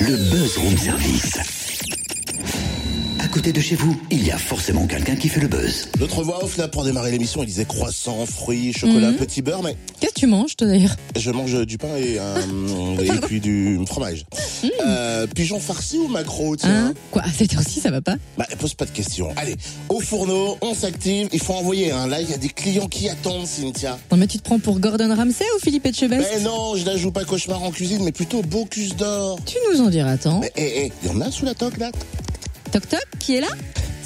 [0.00, 1.38] le buzz room service.
[3.18, 5.88] À côté de chez vous, il y a forcément quelqu'un qui fait le buzz.
[6.00, 9.16] Notre voix off là pour démarrer l'émission, il disait croissant, fruits, chocolat, Mhm.
[9.16, 9.76] petit beurre, mais
[10.16, 14.24] tu manges, toi, d'ailleurs je mange du pain et, euh, et puis du fromage.
[14.86, 18.16] Euh, pigeon farci ou macro, tiens Hein Quoi À cette heure-ci, ça va pas?
[18.36, 19.32] Bah, pose pas de questions.
[19.36, 19.56] Allez,
[19.88, 21.28] au fourneau, on s'active.
[21.32, 21.90] Il faut envoyer.
[21.90, 22.06] Hein.
[22.06, 23.98] Là, il y a des clients qui attendent, Cynthia.
[24.10, 26.28] Non, mais tu te prends pour Gordon Ramsay ou Philippe Etchebest?
[26.34, 29.38] Mais non, je la joue pas cauchemar en cuisine, mais plutôt Bocuse d'or.
[29.46, 30.40] Tu nous en diras tant.
[30.40, 31.90] Mais hé, hé, il y en a sous la toque là
[32.72, 33.48] Toc toc, qui est là?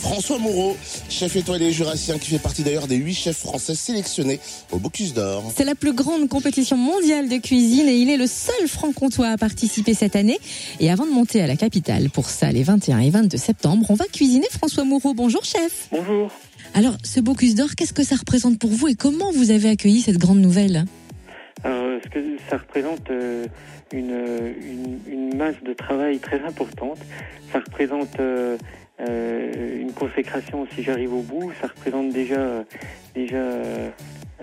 [0.00, 0.76] François Moreau,
[1.10, 4.40] chef étoilé jurassien qui fait partie d'ailleurs des huit chefs français sélectionnés
[4.72, 5.52] au Bocuse d'or.
[5.54, 9.36] C'est la plus grande compétition mondiale de cuisine et il est le seul franc-comtois à
[9.36, 10.38] participer cette année.
[10.80, 13.94] Et avant de monter à la capitale, pour ça, les 21 et 22 septembre, on
[13.94, 15.12] va cuisiner François Moreau.
[15.12, 15.88] Bonjour, chef.
[15.92, 16.30] Bonjour.
[16.74, 20.00] Alors, ce Bocuse d'or, qu'est-ce que ça représente pour vous et comment vous avez accueilli
[20.00, 20.86] cette grande nouvelle?
[21.62, 23.46] Alors, ce que ça représente euh,
[23.92, 24.16] une,
[24.62, 26.98] une, une masse de travail très importante?
[27.52, 28.56] Ça représente euh,
[29.06, 31.52] une consécration si j'arrive au bout.
[31.60, 32.62] Ça représente déjà, euh,
[33.14, 33.90] déjà euh,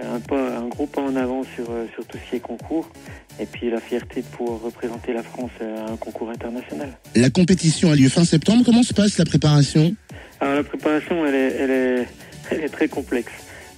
[0.00, 2.90] un, pas, un gros pas en avant sur, euh, sur tout ce qui est concours.
[3.38, 6.96] Et puis la fierté de pouvoir représenter la France à un concours international.
[7.14, 8.62] La compétition a lieu fin septembre.
[8.64, 9.94] Comment se passe la préparation?
[10.40, 12.08] Alors la préparation, elle est, elle est,
[12.50, 13.32] elle est très complexe.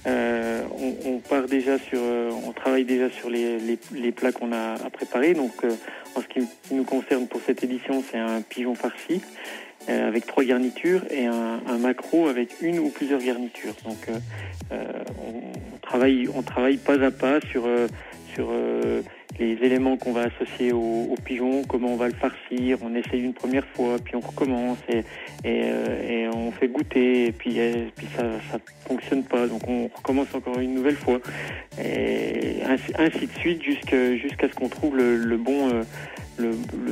[0.07, 0.63] Euh,
[1.05, 3.77] on, part déjà sur, euh, on travaille déjà sur les,
[4.15, 5.33] plats qu'on a à préparer.
[5.33, 5.71] Donc, euh,
[6.15, 9.21] en ce qui nous concerne pour cette édition, c'est un pigeon farci
[9.87, 13.73] avec trois garnitures et un, un macro avec une ou plusieurs garnitures.
[13.85, 14.07] Donc,
[14.69, 17.63] on, travaille, on travaille pas à pas sur
[18.33, 19.01] sur euh,
[19.39, 22.77] les éléments qu'on va associer au, pigeon, comment on va le farcir.
[22.81, 25.03] On essaye une première fois, puis on recommence et,
[25.45, 27.57] euh, on fait goûter, et puis,
[28.15, 28.57] ça ça
[28.87, 31.19] fonctionne pas, donc on recommence encore une nouvelle fois,
[31.83, 35.83] et ainsi, de suite jusqu'à ce qu'on trouve le, bon euh,
[36.37, 36.51] le,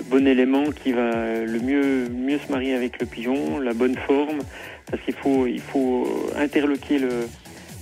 [0.10, 4.40] bon élément qui va le mieux se marier avec le pigeon, la bonne forme,
[4.90, 7.00] parce qu'il faut interloquer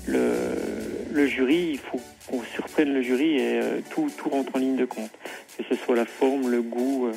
[0.07, 4.75] le jury, il faut qu'on surprenne le jury et euh, tout, tout rentre en ligne
[4.75, 5.11] de compte.
[5.57, 7.11] Que ce soit la forme, le goût, euh,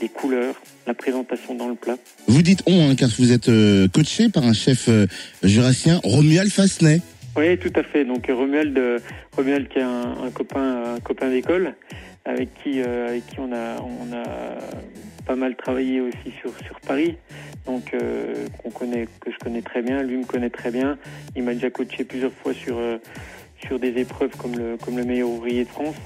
[0.00, 0.54] les couleurs,
[0.86, 1.96] la présentation dans le plat.
[2.26, 5.06] Vous dites on, hein, car vous êtes euh, coaché par un chef euh,
[5.42, 7.00] jurassien, Romuald Fassenet.
[7.36, 8.04] Oui, tout à fait.
[8.04, 8.98] Donc Romuald, euh,
[9.36, 11.74] Romuald qui est un, un copain, un copain d'école,
[12.24, 14.24] avec qui, euh, avec qui on a, on a
[15.26, 17.16] pas mal travaillé aussi sur sur Paris.
[17.66, 20.02] Donc euh, qu'on connaît, que je connais très bien.
[20.02, 20.98] Lui me connaît très bien.
[21.36, 22.98] Il m'a déjà coaché plusieurs fois sur euh,
[23.66, 25.96] sur des épreuves comme le comme le meilleur ouvrier de France.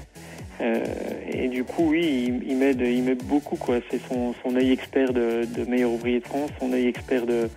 [0.61, 0.83] Euh,
[1.31, 3.79] et du coup, oui, il, m'aide, il m'aide beaucoup, quoi.
[3.89, 7.49] C'est son, son œil expert de, meilleur ouvrier de France, son œil expert de,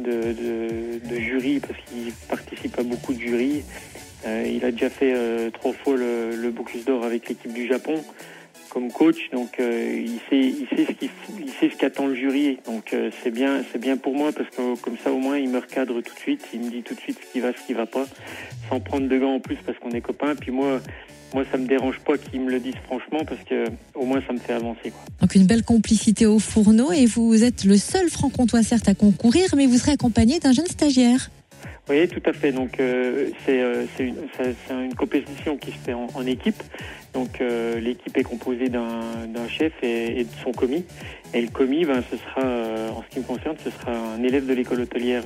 [0.00, 3.62] de, jury, parce qu'il participe à beaucoup de jurys.
[4.26, 6.52] Euh, il a déjà fait euh, trois fois le, le
[6.86, 7.94] d'Or avec l'équipe du Japon
[8.72, 11.10] comme coach, donc euh, il sait, il sait ce qu'il,
[11.44, 12.58] il sait ce qu'attend le jury.
[12.64, 15.50] Donc euh, c'est bien, c'est bien pour moi parce que comme ça au moins il
[15.50, 17.66] me recadre tout de suite, il me dit tout de suite ce qui va, ce
[17.66, 18.06] qui va pas,
[18.70, 20.34] sans prendre de gants en plus parce qu'on est copains.
[20.36, 20.80] Puis moi,
[21.34, 24.32] moi ça me dérange pas qu'ils me le disent franchement parce que au moins ça
[24.32, 24.90] me fait avancer.
[25.20, 29.48] Donc une belle complicité au fourneau et vous êtes le seul franc-comtois certes à concourir,
[29.54, 31.30] mais vous serez accompagné d'un jeune stagiaire.
[31.88, 32.52] Oui, tout à fait.
[32.52, 34.12] Donc euh, c'est euh, c'est
[34.70, 36.62] une, compétition qui se fait en, équipe.
[37.12, 40.84] Donc euh, l'équipe est composée d'un chef et, de son commis.
[41.34, 42.42] Et le commis, ben, ce sera,
[42.92, 45.24] en ce qui me concerne, ce sera un élève de l'école hôtelière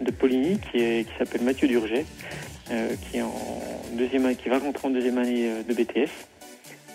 [0.00, 2.04] de Poligny qui s'appelle Mathieu Durget,
[2.66, 3.34] qui est en
[3.92, 6.10] deuxième qui va rentrer en deuxième année de BTS.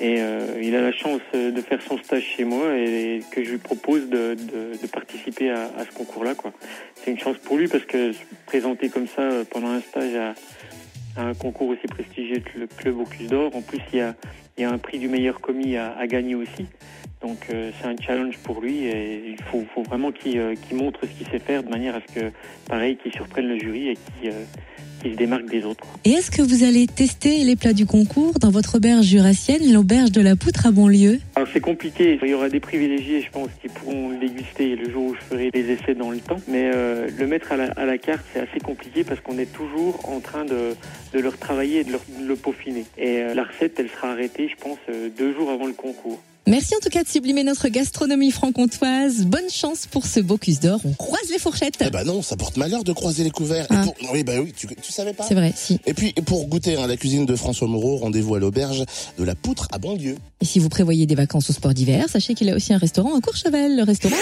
[0.01, 3.51] Et euh, il a la chance de faire son stage chez moi et que je
[3.51, 4.37] lui propose de,
[4.91, 6.33] participer à, ce concours-là.
[6.95, 10.15] C'est une chance pour lui parce que se présenter comme ça euh, pendant un stage
[10.15, 10.33] à,
[11.21, 14.77] un concours aussi prestigieux que le Club Bocuse d'Or, en plus il y a, un
[14.77, 16.65] prix du meilleur commis à, gagner aussi.
[17.21, 21.07] Donc euh, c'est un challenge pour lui et il faut, vraiment qu'il qu'il montre ce
[21.07, 22.31] qu'il sait faire de manière à ce que,
[22.67, 24.31] pareil, qu'il surprenne le jury et qu'il
[24.99, 25.85] qu'il se démarque des autres.
[26.05, 30.11] Et est-ce que vous allez tester les plats du concours dans votre auberge jurassienne, l'auberge
[30.11, 33.49] de la Poutre à Bonlieu Alors c'est compliqué, il y aura des privilégiés je pense
[33.61, 36.71] qui pourront le déguster le jour où je ferai les essais dans le temps, mais
[36.73, 40.07] euh, le mettre à la, à la carte c'est assez compliqué parce qu'on est toujours
[40.09, 40.75] en train de,
[41.13, 42.85] de le retravailler et de, leur- de le peaufiner.
[42.97, 46.19] Et euh, la recette elle sera arrêtée je pense euh, deux jours avant le concours.
[46.49, 49.25] Merci en tout cas de sublimer notre gastronomie franc-comtoise.
[49.27, 50.79] Bonne chance pour ce Bocuse d'or.
[50.83, 51.75] On croise les fourchettes.
[51.79, 53.65] Eh ben non, ça porte malheur de croiser les couverts.
[53.65, 53.83] Et Ah.
[53.83, 55.79] pour- Oui, bah oui, tu, tu savais pas C'est vrai, si.
[55.85, 58.83] Et puis, pour goûter hein, la cuisine de François Moreau, rendez-vous à l'auberge
[59.19, 60.15] de la Poutre à Bonlieu.
[60.41, 63.15] Et si vous prévoyez des vacances au sport d'hiver, sachez qu'il a aussi un restaurant
[63.15, 64.15] à Courchevel, le restaurant.